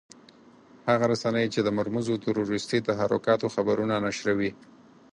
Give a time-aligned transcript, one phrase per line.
[0.89, 4.51] هغه رسنۍ چې د مرموزو تروريستي تحرکاتو خبرونه نشروي.